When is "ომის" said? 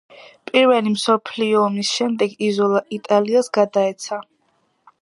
1.65-1.91